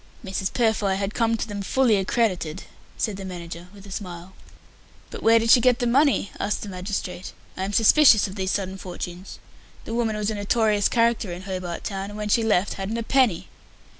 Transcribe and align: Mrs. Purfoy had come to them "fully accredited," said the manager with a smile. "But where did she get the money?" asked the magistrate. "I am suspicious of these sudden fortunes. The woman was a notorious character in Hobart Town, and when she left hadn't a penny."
Mrs. 0.25 0.51
Purfoy 0.51 0.95
had 0.95 1.13
come 1.13 1.37
to 1.37 1.47
them 1.47 1.61
"fully 1.61 1.95
accredited," 1.97 2.63
said 2.97 3.17
the 3.17 3.23
manager 3.23 3.67
with 3.71 3.85
a 3.85 3.91
smile. 3.91 4.33
"But 5.11 5.21
where 5.21 5.37
did 5.37 5.51
she 5.51 5.61
get 5.61 5.77
the 5.77 5.85
money?" 5.85 6.31
asked 6.39 6.63
the 6.63 6.69
magistrate. 6.69 7.33
"I 7.55 7.65
am 7.65 7.71
suspicious 7.73 8.27
of 8.27 8.33
these 8.33 8.49
sudden 8.49 8.79
fortunes. 8.79 9.37
The 9.85 9.93
woman 9.93 10.15
was 10.15 10.31
a 10.31 10.33
notorious 10.33 10.89
character 10.89 11.31
in 11.31 11.43
Hobart 11.43 11.83
Town, 11.83 12.09
and 12.09 12.17
when 12.17 12.29
she 12.29 12.41
left 12.41 12.73
hadn't 12.81 12.97
a 12.97 13.03
penny." 13.03 13.47